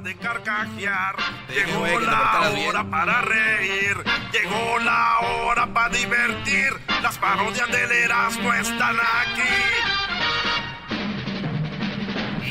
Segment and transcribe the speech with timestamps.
[0.00, 1.14] Hora de carcajear,
[1.54, 3.96] llegó la hora para reír,
[4.32, 6.70] llegó la hora para divertir.
[7.02, 9.42] Las parodias del Erasmo están aquí.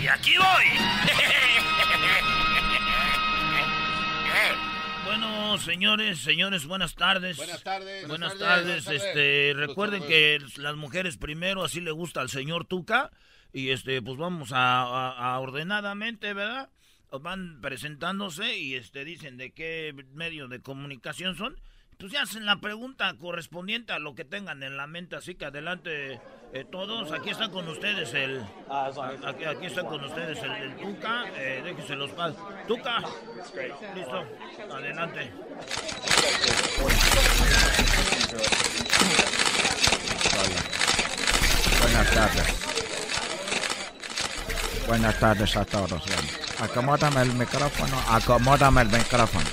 [0.01, 0.65] Y aquí voy.
[5.05, 7.35] Bueno, señores, señores, buenas tardes.
[7.37, 8.07] Buenas tardes.
[8.07, 8.83] Buenas, Buenas tardes.
[8.85, 13.09] tardes, Este, recuerden que las mujeres primero, así le gusta al señor Tuca.
[13.51, 16.69] Y este, pues vamos a, a- a ordenadamente, ¿verdad?
[17.11, 21.59] Van presentándose y este dicen de qué medio de comunicación son.
[21.97, 25.17] Pues ya hacen la pregunta correspondiente a lo que tengan en la mente.
[25.17, 26.21] Así que adelante
[26.53, 27.11] eh, todos.
[27.11, 28.41] Aquí están con ustedes el.
[28.69, 31.25] Aquí, aquí está con ustedes el, el Tuca.
[31.35, 32.37] Eh, déjense los padres.
[32.67, 32.99] Tuca.
[33.95, 34.25] Listo.
[34.71, 35.31] Adelante.
[41.81, 42.69] Buenas tardes.
[44.87, 46.48] Buenas tardes a todos.
[46.61, 47.97] Acomódame el micrófono.
[48.09, 49.45] Acomódame el micrófono.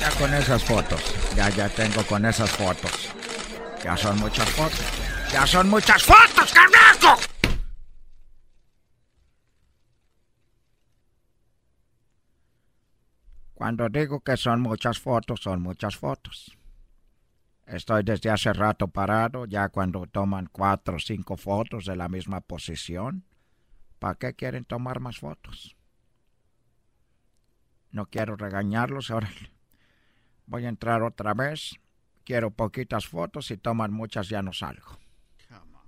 [0.00, 1.02] Ya con esas fotos.
[1.36, 3.10] Ya, ya tengo con esas fotos.
[3.84, 4.80] Ya son muchas fotos.
[5.30, 7.20] Ya son muchas fotos, carajo.
[13.52, 16.56] Cuando digo que son muchas fotos, son muchas fotos.
[17.66, 22.40] Estoy desde hace rato parado, ya cuando toman cuatro o cinco fotos de la misma
[22.40, 23.27] posición.
[23.98, 25.76] ¿Para qué quieren tomar más fotos?
[27.90, 29.30] No quiero regañarlos, ahora
[30.46, 31.76] voy a entrar otra vez.
[32.24, 34.98] Quiero poquitas fotos, si toman muchas ya no salgo.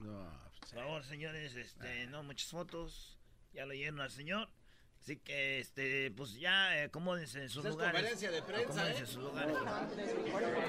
[0.01, 3.19] Por favor, señores, este, no muchas fotos.
[3.53, 4.49] Ya lo lleno al señor.
[5.01, 7.93] Así que, este, pues ya eh, acomódense en sus es lugares.
[7.93, 9.01] conferencia de prensa, Acomódense ¿eh?
[9.01, 9.57] en sus lugares.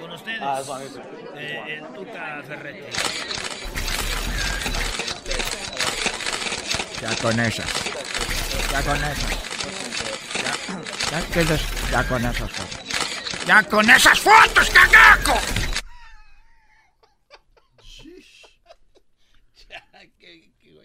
[0.00, 0.98] Con ustedes,
[1.36, 2.86] eh, el Tuca Ferretti.
[7.02, 7.70] Ya con esas.
[8.72, 9.30] Ya con esas.
[10.42, 13.46] Ya, ya, que les- ya con esas fotos.
[13.46, 15.34] ¡Ya con esas fotos, cagaco!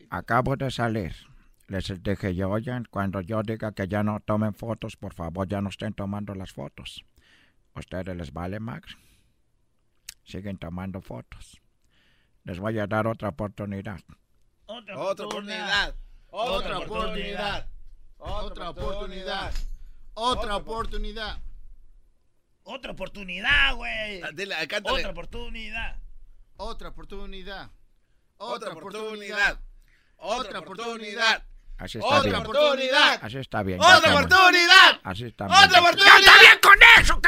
[0.09, 1.13] Acabo de salir.
[1.67, 5.61] Les dije yo, oigan, cuando yo diga que ya no tomen fotos, por favor ya
[5.61, 7.03] no estén tomando las fotos.
[7.75, 8.95] ¿Ustedes les vale, Max?
[10.23, 11.61] Siguen tomando fotos.
[12.45, 13.99] Les voy a dar otra oportunidad.
[14.65, 15.95] Otra oportunidad.
[16.39, 17.67] Otra oportunidad.
[18.19, 19.53] Otra oportunidad.
[20.13, 21.41] Otra oportunidad.
[22.63, 24.21] Otra oportunidad, güey.
[24.21, 25.95] Otra oportunidad.
[26.57, 27.71] Otra oportunidad.
[28.37, 29.59] Otra oportunidad.
[30.17, 31.43] Otra oportunidad.
[31.79, 32.35] Así está bien.
[32.35, 33.19] Otra oportunidad.
[33.23, 33.79] Así está bien.
[33.79, 34.25] Otra estamos.
[34.25, 34.99] oportunidad.
[35.03, 35.57] Así está bien.
[35.57, 36.13] Otra oportunidad.
[36.13, 37.21] ¡Ya está bien con eso!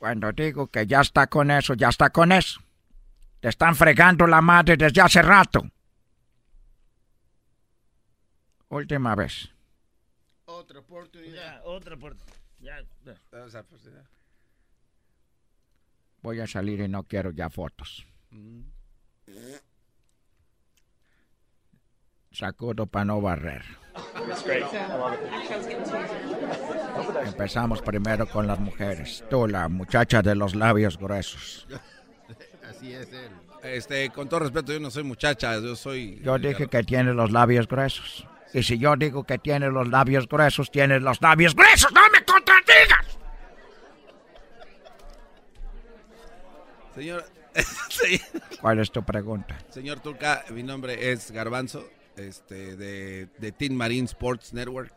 [0.00, 2.60] Cuando digo que ya está con eso, ya está con eso.
[3.42, 5.64] Te están fregando la madre desde hace rato.
[8.68, 9.50] Última vez.
[10.44, 11.56] Otra oportunidad.
[11.56, 12.36] Ya, otra oportunidad.
[12.60, 13.64] Ya, ya.
[16.22, 18.06] Voy a salir y no quiero ya fotos.
[22.30, 23.64] Sacudo para no barrer.
[27.24, 29.24] Empezamos primero con las mujeres.
[29.28, 31.66] Tú, la muchacha de los labios gruesos.
[32.76, 33.30] Así es él.
[33.62, 36.18] Este, con todo respeto, yo no soy muchacha, yo soy...
[36.22, 38.26] Yo dije que tiene los labios gruesos.
[38.54, 41.92] Y si yo digo que tiene los labios gruesos, tiene los labios gruesos.
[41.92, 43.18] ¡No me contradigas!
[46.94, 47.24] Señor,
[47.90, 48.20] sí.
[48.60, 49.58] ¿Cuál es tu pregunta?
[49.70, 54.92] Señor Turca, mi nombre es Garbanzo, este, de, de Team Marine Sports Network.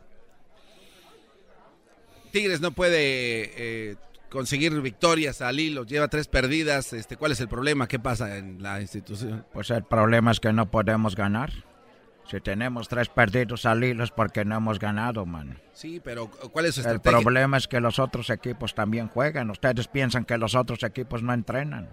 [2.32, 3.96] Tigres no puede eh,
[4.36, 5.84] conseguir victorias al hilo.
[5.84, 6.92] Lleva tres perdidas.
[6.92, 7.88] Este, ¿Cuál es el problema?
[7.88, 9.46] ¿Qué pasa en la institución?
[9.50, 11.50] Pues el problema es que no podemos ganar.
[12.30, 15.58] Si tenemos tres perdidos al hilo es porque no hemos ganado, man.
[15.72, 19.48] Sí, pero ¿cuál es su El problema es que los otros equipos también juegan.
[19.50, 21.88] Ustedes piensan que los otros equipos no entrenan.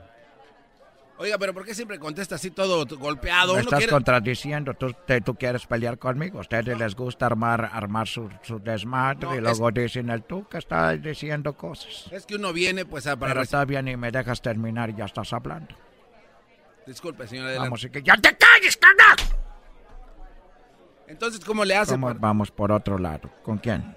[1.18, 3.54] Oiga, pero ¿por qué siempre contesta así todo golpeado?
[3.54, 4.74] Me estás contradiciendo.
[4.74, 6.40] ¿Tú, tú quieres pelear conmigo.
[6.40, 10.58] A ustedes les gusta armar, armar su, su desmadre y luego dicen el tú que
[10.58, 12.12] está diciendo cosas.
[12.12, 13.34] Es que uno viene pues a para...
[13.34, 15.76] Pero está bien y me dejas terminar y ya estás hablando.
[16.88, 17.58] Disculpe, señora.
[17.60, 19.38] Vamos, y que ya te calles, carajo.
[21.08, 21.96] Entonces, ¿cómo le hace?
[21.96, 23.30] Vamos por otro lado.
[23.44, 23.96] ¿Con quién?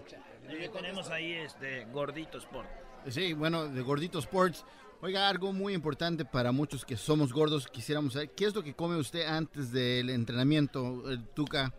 [0.72, 2.68] tenemos ahí este Gordito Sport.
[3.08, 4.64] Sí, bueno, de Gordito Sports.
[5.02, 8.74] Oiga, algo muy importante para muchos que somos gordos, quisiéramos saber, ¿qué es lo que
[8.74, 11.72] come usted antes del entrenamiento, el Tuca?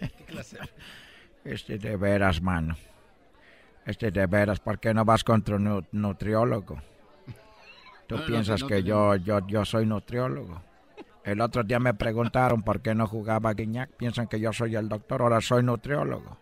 [0.00, 0.58] ¿Qué clase?
[1.44, 2.74] Este de veras, mano.
[3.84, 6.80] Este de veras, ¿por qué no vas contra un nutriólogo?
[8.06, 10.62] Tú piensas que yo, yo, yo soy nutriólogo.
[11.22, 13.90] El otro día me preguntaron por qué no jugaba Guiñac.
[13.90, 16.38] Piensan que yo soy el doctor, ahora soy nutriólogo.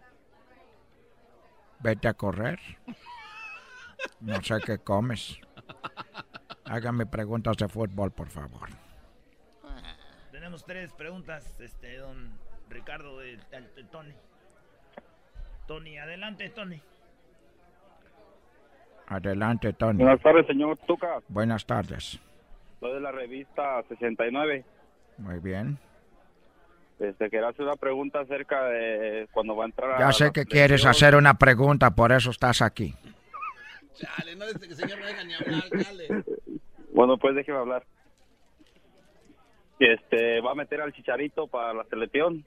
[1.80, 2.60] Vete a correr.
[4.20, 5.38] No sé qué comes.
[6.72, 8.70] Hágame preguntas de fútbol, por favor.
[10.30, 12.32] Tenemos tres preguntas, este, don
[12.70, 13.36] Ricardo de,
[13.90, 14.14] Tony.
[15.66, 16.80] Tony, adelante, Tony.
[19.06, 19.98] Adelante, Tony.
[19.98, 21.18] Buenas tardes, señor Tuca.
[21.28, 22.18] Buenas tardes.
[22.80, 24.64] Soy de la revista 69.
[25.18, 25.78] Muy bien.
[26.98, 30.86] Este, quería hacer una pregunta acerca de cuando va a entrar Ya sé que quieres
[30.86, 32.94] hacer una pregunta, por eso estás aquí.
[33.94, 36.24] Chale, no que señor no deja ni hablar, dale.
[36.92, 37.84] Bueno, pues déjeme hablar.
[39.78, 42.44] Este, va a meter al Chicharito para la selección.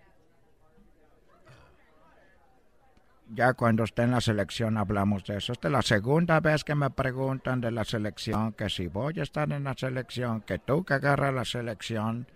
[3.34, 5.52] Ya cuando esté en la selección hablamos de eso.
[5.52, 9.24] Esta es la segunda vez que me preguntan de la selección, que si voy a
[9.24, 12.28] estar en la selección, que tú que agarras la selección,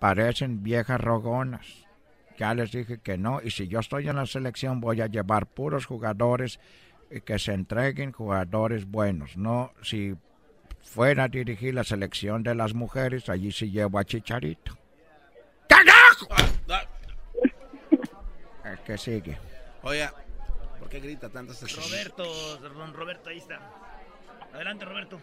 [0.00, 1.86] parecen viejas rogonas.
[2.38, 5.46] Ya les dije que no, y si yo estoy en la selección voy a llevar
[5.46, 6.58] puros jugadores
[7.20, 9.36] que se entreguen jugadores buenos.
[9.36, 10.16] No, si
[10.80, 14.76] fuera a dirigir la selección de las mujeres, allí sí llevo a Chicharito.
[15.68, 16.28] ¡Carajo!
[18.64, 19.36] El que sigue.
[19.82, 20.08] Oye,
[20.78, 22.24] ¿por qué grita tanto este Roberto,
[22.58, 23.60] don Roberto, ahí está.
[24.54, 25.20] Adelante, Roberto.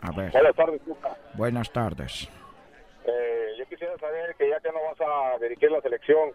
[0.00, 0.32] A ver.
[0.32, 0.80] Buenas tardes,
[1.34, 2.28] Buenas tardes.
[3.04, 6.30] Eh, yo quisiera saber que ya que no vas a dirigir la selección,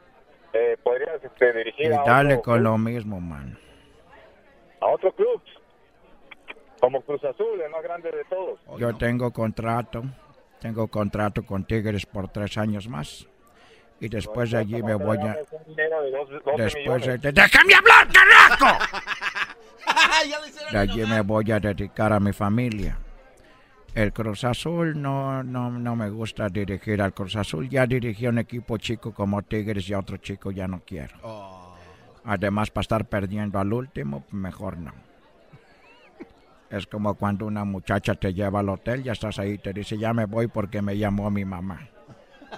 [0.54, 3.65] eh, podrías este, dirigir y dale con lo mismo, man
[4.86, 5.42] a otro club,
[6.80, 8.60] como Cruz Azul, el más grande de todos.
[8.78, 10.04] Yo tengo contrato,
[10.60, 13.28] tengo contrato con Tigres por tres años más.
[14.00, 15.38] Y después de allí me voy a...
[16.58, 17.18] Después de...
[17.32, 18.86] ¡Déjame hablar, carajo!
[20.72, 22.98] De allí me voy a dedicar a mi familia.
[23.94, 27.70] El Cruz Azul no, no, no me gusta dirigir al Cruz Azul.
[27.70, 31.16] Ya dirigí un equipo chico como Tigres y otro chico ya no quiero.
[31.22, 31.65] Oh.
[32.26, 34.92] Además, para estar perdiendo al último, mejor no.
[36.72, 40.12] Es como cuando una muchacha te lleva al hotel, ya estás ahí, te dice, ya
[40.14, 41.88] me voy porque me llamó mi mamá.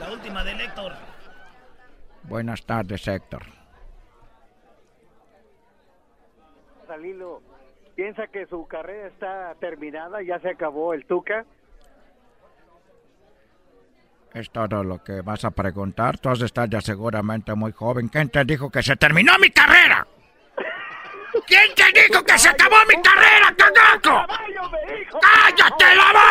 [0.00, 0.92] La última de Héctor.
[2.22, 3.42] Buenas tardes, Héctor.
[6.86, 7.42] Salilo,
[7.96, 10.22] ¿piensa que su carrera está terminada?
[10.22, 11.44] ¿Ya se acabó el Tuca?
[14.36, 16.18] Es todo lo que vas a preguntar.
[16.18, 18.08] Tú has de estar ya seguramente muy joven.
[18.08, 20.06] ¿Quién te dijo que se terminó mi carrera?
[21.46, 24.26] ¿Quién te dijo que se acabó mi carrera, cagaco?
[25.22, 26.25] ¡Cállate la boca!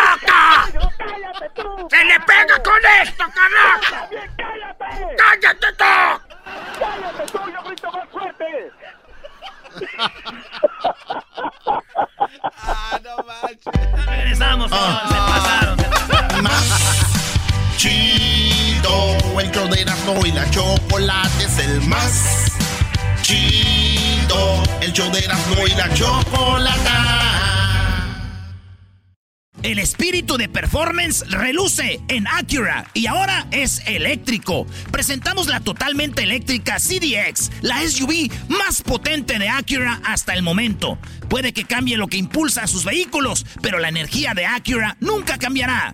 [17.78, 22.52] Chido, el show de y la chocolate es el más
[23.22, 24.64] chido.
[24.82, 26.96] El show de y la chocolate.
[29.66, 34.68] El espíritu de performance reluce en Acura y ahora es eléctrico.
[34.92, 41.00] Presentamos la totalmente eléctrica CDX, la SUV más potente de Acura hasta el momento.
[41.30, 45.40] Puede que cambie lo que impulsa a sus vehículos, pero la energía de Acura nunca
[45.40, 45.94] cambiará.